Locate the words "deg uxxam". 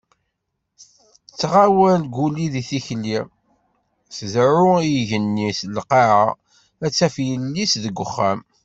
7.83-8.39